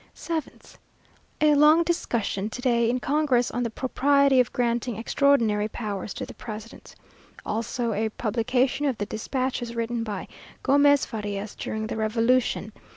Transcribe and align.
7th. 0.15 0.77
A 1.41 1.53
long 1.53 1.83
discussion 1.83 2.49
to 2.49 2.61
day 2.63 2.89
in 2.89 2.99
Congress 2.99 3.51
on 3.51 3.61
the 3.61 3.69
propriety 3.69 4.39
of 4.39 4.51
granting 4.51 4.95
extraordinary 4.97 5.67
powers 5.67 6.11
to 6.15 6.25
the 6.25 6.33
president; 6.33 6.95
also 7.45 7.93
a 7.93 8.09
publication 8.09 8.87
of 8.87 8.97
the 8.97 9.05
despatches 9.05 9.75
written 9.75 10.03
by 10.03 10.27
Gomez 10.63 11.05
Farias 11.05 11.53
during 11.53 11.85
the 11.85 11.97
revolution. 11.97 12.71